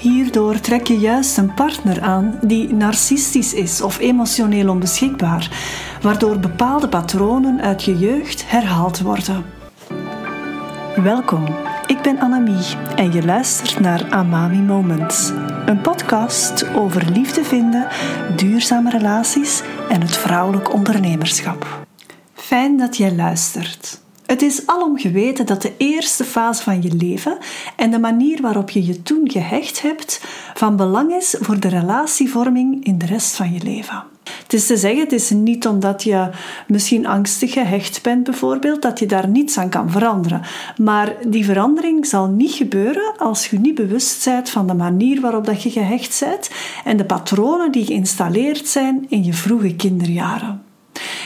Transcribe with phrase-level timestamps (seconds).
[0.00, 5.50] Hierdoor trek je juist een partner aan die narcistisch is of emotioneel onbeschikbaar,
[6.02, 9.44] waardoor bepaalde patronen uit je jeugd herhaald worden.
[10.96, 11.44] Welkom,
[11.86, 15.32] ik ben Annemie en je luistert naar Amami Moments,
[15.66, 17.88] een podcast over liefde vinden,
[18.36, 21.86] duurzame relaties en het vrouwelijk ondernemerschap.
[22.34, 24.00] Fijn dat jij luistert.
[24.30, 27.38] Het is alom geweten dat de eerste fase van je leven
[27.76, 30.20] en de manier waarop je je toen gehecht hebt
[30.54, 34.02] van belang is voor de relatievorming in de rest van je leven.
[34.42, 36.30] Het is te zeggen, het is niet omdat je
[36.66, 40.42] misschien angstig gehecht bent bijvoorbeeld, dat je daar niets aan kan veranderen.
[40.76, 45.44] Maar die verandering zal niet gebeuren als je niet bewust bent van de manier waarop
[45.44, 46.50] dat je gehecht bent
[46.84, 50.69] en de patronen die geïnstalleerd zijn in je vroege kinderjaren.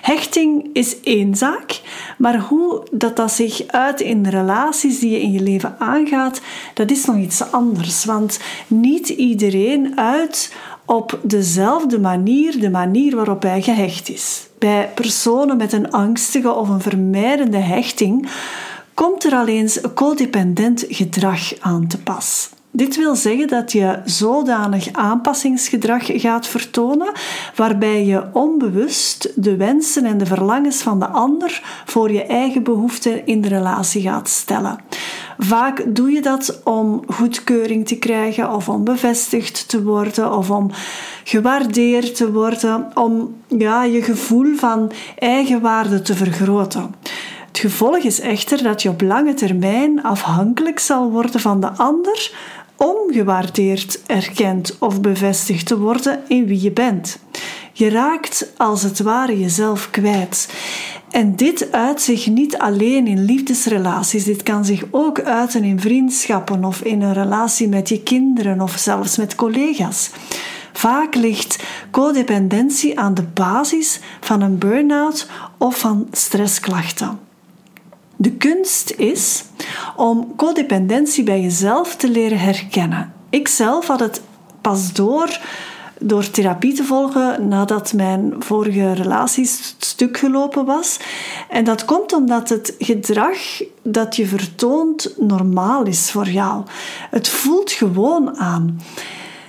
[0.00, 1.80] Hechting is één zaak,
[2.18, 6.40] maar hoe dat, dat zich uit in relaties die je in je leven aangaat,
[6.74, 8.04] dat is nog iets anders.
[8.04, 14.48] Want niet iedereen uit op dezelfde manier, de manier waarop hij gehecht is.
[14.58, 18.28] Bij personen met een angstige of een vermijdende hechting
[18.94, 22.50] komt er alleen codependent gedrag aan te pas.
[22.72, 27.12] Dit wil zeggen dat je zodanig aanpassingsgedrag gaat vertonen
[27.54, 33.26] waarbij je onbewust de wensen en de verlangens van de ander voor je eigen behoeften
[33.26, 34.78] in de relatie gaat stellen.
[35.38, 40.70] Vaak doe je dat om goedkeuring te krijgen of om bevestigd te worden of om
[41.24, 46.94] gewaardeerd te worden, om ja, je gevoel van eigenwaarde te vergroten.
[47.50, 52.32] Het gevolg is echter dat je op lange termijn afhankelijk zal worden van de ander
[52.82, 57.18] om gewaardeerd, erkend of bevestigd te worden in wie je bent.
[57.72, 60.48] Je raakt als het ware jezelf kwijt.
[61.10, 66.64] En dit uit zich niet alleen in liefdesrelaties, dit kan zich ook uiten in vriendschappen
[66.64, 70.10] of in een relatie met je kinderen of zelfs met collega's.
[70.72, 75.28] Vaak ligt codependentie aan de basis van een burn-out
[75.58, 77.29] of van stressklachten.
[78.22, 79.44] De kunst is
[79.96, 83.12] om codependentie bij jezelf te leren herkennen.
[83.30, 84.22] Ik zelf had het
[84.60, 85.40] pas door
[85.98, 90.98] door therapie te volgen nadat mijn vorige relatie stuk gelopen was.
[91.48, 93.38] En dat komt omdat het gedrag
[93.82, 96.64] dat je vertoont normaal is voor jou.
[97.10, 98.80] Het voelt gewoon aan.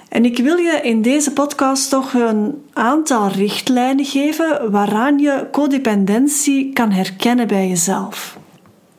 [0.10, 6.74] En ik wil je in deze podcast toch een aantal richtlijnen geven waaraan je codependentie
[6.74, 8.40] kan herkennen bij jezelf.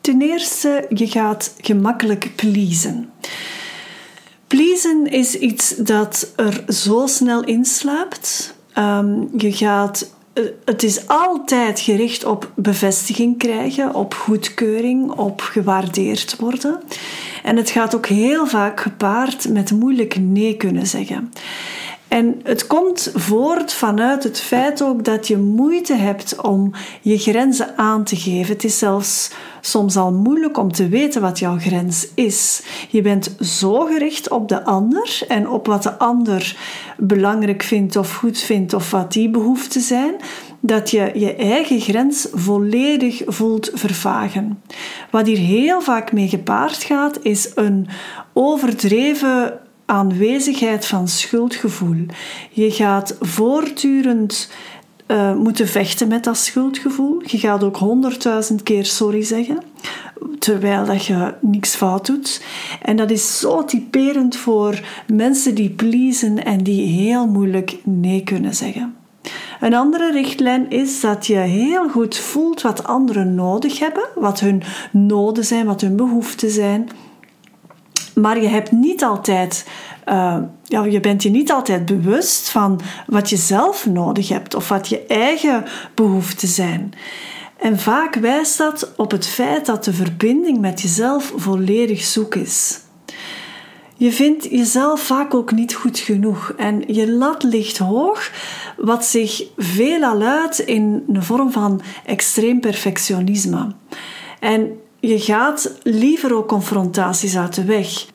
[0.03, 3.09] Ten eerste, je gaat gemakkelijk pleasen.
[4.47, 8.55] Pleasen is iets dat er zo snel inslaapt.
[8.77, 16.35] Um, je gaat, eh, het is altijd gericht op bevestiging krijgen, op goedkeuring, op gewaardeerd
[16.39, 16.81] worden.
[17.43, 21.31] En het gaat ook heel vaak gepaard met moeilijk nee kunnen zeggen.
[22.13, 27.77] En het komt voort vanuit het feit ook dat je moeite hebt om je grenzen
[27.77, 28.53] aan te geven.
[28.53, 29.31] Het is zelfs
[29.61, 32.63] soms al moeilijk om te weten wat jouw grens is.
[32.89, 36.57] Je bent zo gericht op de ander en op wat de ander
[36.97, 40.15] belangrijk vindt of goed vindt of wat die behoeften zijn,
[40.59, 44.61] dat je je eigen grens volledig voelt vervagen.
[45.09, 47.87] Wat hier heel vaak mee gepaard gaat, is een
[48.33, 52.05] overdreven aanwezigheid van schuldgevoel.
[52.51, 54.49] Je gaat voortdurend
[55.07, 57.21] uh, moeten vechten met dat schuldgevoel.
[57.25, 59.57] Je gaat ook honderdduizend keer sorry zeggen,
[60.39, 62.43] terwijl dat je niks fout doet.
[62.81, 68.55] En dat is zo typerend voor mensen die pleasen en die heel moeilijk nee kunnen
[68.55, 68.95] zeggen.
[69.59, 74.63] Een andere richtlijn is dat je heel goed voelt wat anderen nodig hebben, wat hun
[74.91, 76.89] noden zijn, wat hun behoeften zijn.
[78.15, 79.67] Maar je hebt niet altijd,
[80.09, 84.69] uh, ja, je bent je niet altijd bewust van wat je zelf nodig hebt of
[84.69, 85.63] wat je eigen
[85.95, 86.93] behoeften zijn.
[87.59, 92.79] En vaak wijst dat op het feit dat de verbinding met jezelf volledig zoek is.
[93.95, 98.31] Je vindt jezelf vaak ook niet goed genoeg en je lat ligt hoog,
[98.77, 103.67] wat zich veelal uit in een vorm van extreem perfectionisme.
[104.39, 108.05] En je gaat liever ook confrontaties uit de weg.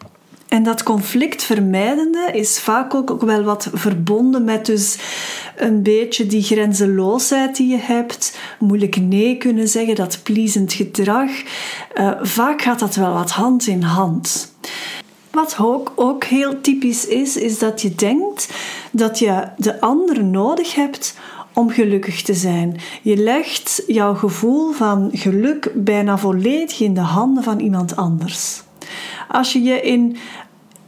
[0.49, 4.99] En dat conflictvermijdende is vaak ook wel wat verbonden met dus
[5.57, 11.31] een beetje die grenzeloosheid die je hebt, moeilijk nee kunnen zeggen, dat pleasend gedrag.
[11.95, 14.53] Uh, vaak gaat dat wel wat hand in hand.
[15.31, 18.49] Wat ook, ook heel typisch is, is dat je denkt
[18.91, 21.15] dat je de ander nodig hebt
[21.59, 22.77] om gelukkig te zijn.
[23.03, 28.63] Je legt jouw gevoel van geluk bijna volledig in de handen van iemand anders.
[29.29, 30.17] Als je je in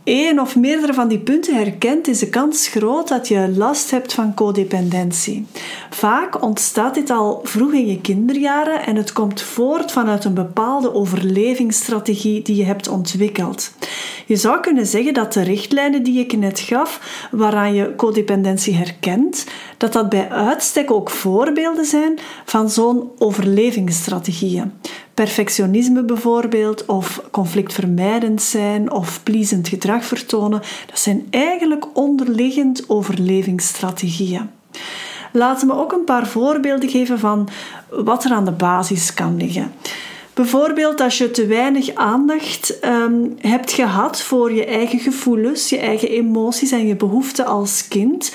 [0.04, 4.14] één of meerdere van die punten herkent, is de kans groot dat je last hebt
[4.14, 5.46] van codependentie.
[5.90, 10.94] Vaak ontstaat dit al vroeg in je kinderjaren en het komt voort vanuit een bepaalde
[10.94, 13.72] overlevingsstrategie die je hebt ontwikkeld.
[14.30, 17.00] Je zou kunnen zeggen dat de richtlijnen die ik net gaf,
[17.30, 19.46] waaraan je codependentie herkent,
[19.76, 24.72] dat dat bij uitstek ook voorbeelden zijn van zo'n overlevingsstrategieën.
[25.14, 34.50] Perfectionisme bijvoorbeeld, of conflictvermijdend zijn, of pleasend gedrag vertonen, dat zijn eigenlijk onderliggend overlevingsstrategieën.
[35.32, 37.48] Laten we ook een paar voorbeelden geven van
[37.88, 39.72] wat er aan de basis kan liggen.
[40.34, 46.08] Bijvoorbeeld als je te weinig aandacht um, hebt gehad voor je eigen gevoelens, je eigen
[46.08, 48.32] emoties en je behoeften als kind.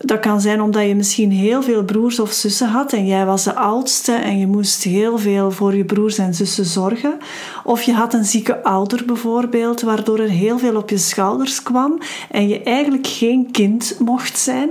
[0.00, 3.44] Dat kan zijn omdat je misschien heel veel broers of zussen had en jij was
[3.44, 7.18] de oudste en je moest heel veel voor je broers en zussen zorgen.
[7.64, 11.98] Of je had een zieke ouder bijvoorbeeld, waardoor er heel veel op je schouders kwam
[12.30, 14.70] en je eigenlijk geen kind mocht zijn.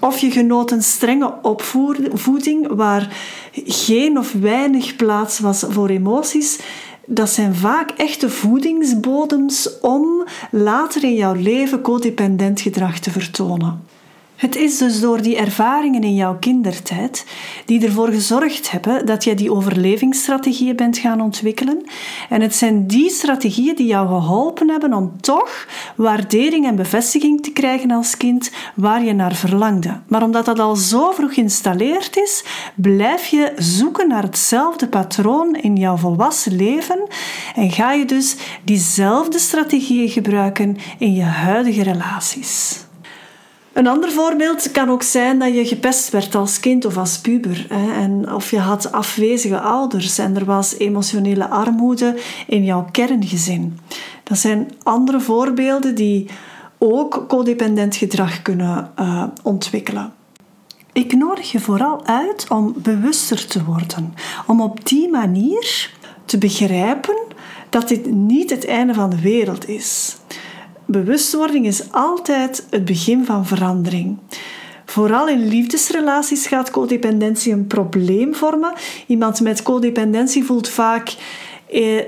[0.00, 3.16] Of je genoot een strenge opvoeding waar
[3.64, 6.60] geen of weinig plaats was voor emoties.
[7.06, 13.84] Dat zijn vaak echte voedingsbodems om later in jouw leven codependent gedrag te vertonen.
[14.36, 17.26] Het is dus door die ervaringen in jouw kindertijd
[17.64, 21.86] die ervoor gezorgd hebben dat jij die overlevingsstrategieën bent gaan ontwikkelen.
[22.28, 25.66] En het zijn die strategieën die jou geholpen hebben om toch
[25.96, 30.00] waardering en bevestiging te krijgen als kind waar je naar verlangde.
[30.08, 32.44] Maar omdat dat al zo vroeg geïnstalleerd is,
[32.74, 37.08] blijf je zoeken naar hetzelfde patroon in jouw volwassen leven
[37.54, 42.85] en ga je dus diezelfde strategieën gebruiken in je huidige relaties.
[43.76, 47.66] Een ander voorbeeld kan ook zijn dat je gepest werd als kind of als puber.
[47.68, 53.78] Hè, en of je had afwezige ouders en er was emotionele armoede in jouw kerngezin.
[54.22, 56.26] Dat zijn andere voorbeelden die
[56.78, 60.12] ook codependent gedrag kunnen uh, ontwikkelen.
[60.92, 64.14] Ik nodig je vooral uit om bewuster te worden,
[64.46, 65.90] om op die manier
[66.24, 67.18] te begrijpen
[67.70, 70.16] dat dit niet het einde van de wereld is.
[70.86, 74.18] Bewustwording is altijd het begin van verandering.
[74.84, 78.72] Vooral in liefdesrelaties gaat codependentie een probleem vormen.
[79.06, 81.14] Iemand met codependentie voelt vaak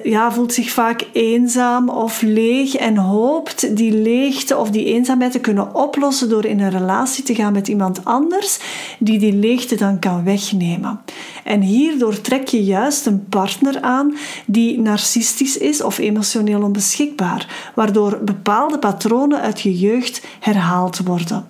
[0.03, 5.41] ja, voelt zich vaak eenzaam of leeg en hoopt die leegte of die eenzaamheid te
[5.41, 8.59] kunnen oplossen door in een relatie te gaan met iemand anders
[8.99, 11.01] die die leegte dan kan wegnemen.
[11.45, 14.17] En hierdoor trek je juist een partner aan
[14.47, 21.47] die narcistisch is of emotioneel onbeschikbaar, waardoor bepaalde patronen uit je jeugd herhaald worden.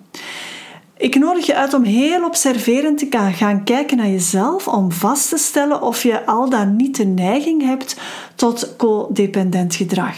[0.99, 5.37] Ik nodig je uit om heel observerend te gaan kijken naar jezelf om vast te
[5.37, 7.97] stellen of je al dan niet de neiging hebt
[8.35, 10.17] tot codependent gedrag.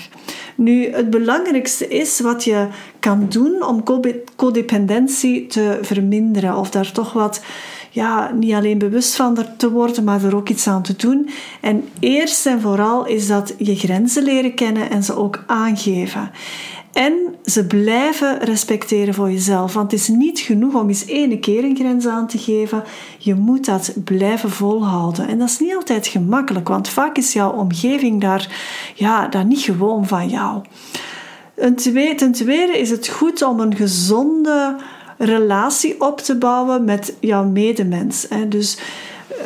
[0.54, 2.66] Nu, het belangrijkste is wat je
[3.00, 3.82] kan doen om
[4.36, 7.42] codependentie te verminderen of daar toch wat
[7.90, 11.30] ja, niet alleen bewust van te worden, maar er ook iets aan te doen.
[11.60, 16.30] En eerst en vooral is dat je grenzen leren kennen en ze ook aangeven.
[16.92, 17.14] En
[17.44, 19.74] ze blijven respecteren voor jezelf.
[19.74, 22.84] Want het is niet genoeg om eens ene keer een grens aan te geven.
[23.18, 25.28] Je moet dat blijven volhouden.
[25.28, 28.48] En dat is niet altijd gemakkelijk, want vaak is jouw omgeving daar,
[28.94, 30.62] ja, daar niet gewoon van jou.
[31.54, 34.76] Ten tweede, ten tweede is het goed om een gezonde
[35.18, 38.26] relatie op te bouwen met jouw medemens.
[38.48, 38.78] Dus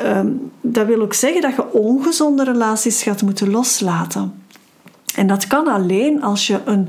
[0.03, 0.29] ehm,
[0.61, 4.43] dat wil ook zeggen dat je ongezonde relaties gaat moeten loslaten.
[5.15, 6.89] En dat kan alleen als je een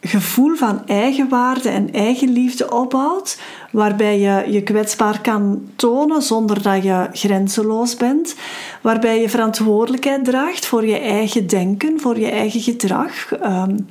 [0.00, 3.38] gevoel van eigenwaarde en eigenliefde opbouwt,
[3.70, 8.34] waarbij je je kwetsbaar kan tonen zonder dat je grenzeloos bent,
[8.80, 13.88] waarbij je verantwoordelijkheid draagt voor je eigen denken, voor je eigen gedrag, um,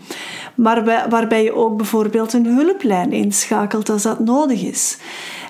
[0.55, 4.97] maar waarbij je ook bijvoorbeeld een hulplijn inschakelt als dat nodig is.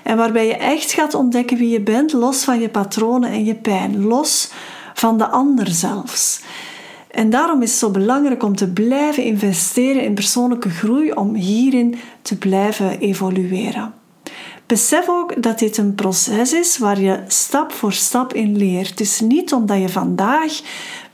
[0.02, 3.54] En waarbij je echt gaat ontdekken wie je bent, los van je patronen en je
[3.54, 4.50] pijn, los
[4.94, 6.40] van de ander zelfs.
[7.16, 11.94] En daarom is het zo belangrijk om te blijven investeren in persoonlijke groei, om hierin
[12.22, 13.94] te blijven evolueren.
[14.66, 18.88] Besef ook dat dit een proces is waar je stap voor stap in leert.
[18.88, 20.60] Het is niet omdat je vandaag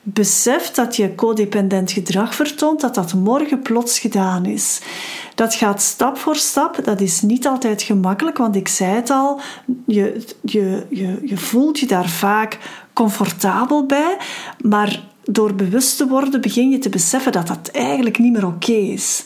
[0.02, 4.80] beseft dat je codependent gedrag vertoont, dat dat morgen plots gedaan is.
[5.34, 6.84] Dat gaat stap voor stap.
[6.84, 9.40] Dat is niet altijd gemakkelijk, want ik zei het al,
[9.86, 12.58] je, je, je, je voelt je daar vaak
[12.92, 14.16] comfortabel bij,
[14.60, 18.72] maar door bewust te worden begin je te beseffen dat dat eigenlijk niet meer oké
[18.72, 19.24] is.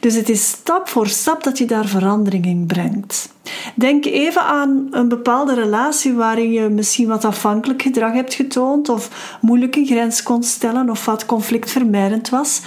[0.00, 3.32] Dus het is stap voor stap dat je daar verandering in brengt.
[3.74, 9.36] Denk even aan een bepaalde relatie waarin je misschien wat afhankelijk gedrag hebt getoond of
[9.40, 12.60] moeilijk een grens kon stellen of wat conflictvermijdend was.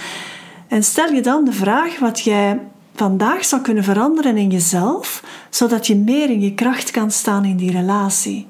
[0.68, 2.60] En stel je dan de vraag wat jij
[2.94, 7.56] vandaag zou kunnen veranderen in jezelf, zodat je meer in je kracht kan staan in
[7.56, 8.46] die relatie.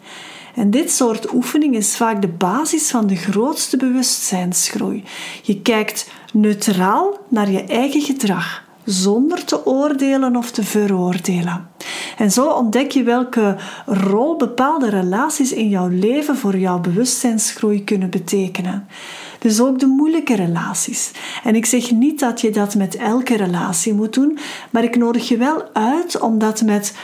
[0.57, 5.05] En dit soort oefening is vaak de basis van de grootste bewustzijnsgroei.
[5.43, 11.69] Je kijkt neutraal naar je eigen gedrag, zonder te oordelen of te veroordelen.
[12.19, 18.11] En zo ontdek je welke rol bepaalde relaties in jouw leven voor jouw bewustzijnsgroei kunnen
[18.11, 18.87] betekenen.
[19.39, 21.11] Dus ook de moeilijke relaties.
[21.45, 24.39] En ik zeg niet dat je dat met elke relatie moet doen,
[24.71, 26.95] maar ik nodig je wel uit om dat met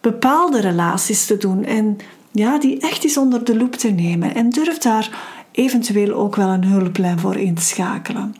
[0.00, 1.96] bepaalde relaties te doen en
[2.32, 4.34] ja, die echt eens onder de loep te nemen.
[4.34, 8.34] En durf daar eventueel ook wel een hulplijn voor in te schakelen.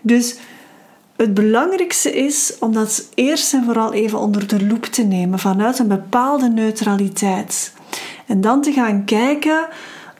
[0.00, 0.36] Dus
[1.16, 5.78] het belangrijkste is om dat eerst en vooral even onder de loep te nemen vanuit
[5.78, 7.72] een bepaalde neutraliteit.
[8.26, 9.66] En dan te gaan kijken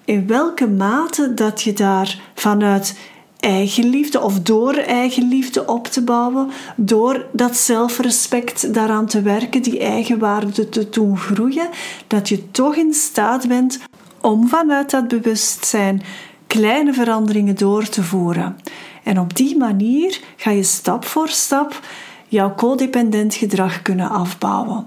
[0.04, 2.98] in welke mate dat je daar vanuit
[3.42, 10.68] eigenliefde of door eigenliefde op te bouwen, door dat zelfrespect daaraan te werken, die eigenwaarde
[10.68, 11.68] te doen groeien,
[12.06, 13.80] dat je toch in staat bent
[14.20, 16.02] om vanuit dat bewustzijn
[16.46, 18.56] kleine veranderingen door te voeren.
[19.02, 21.80] En op die manier ga je stap voor stap
[22.28, 24.86] jouw codependent gedrag kunnen afbouwen.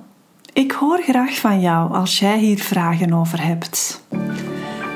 [0.54, 4.04] Ik hoor graag van jou als jij hier vragen over hebt.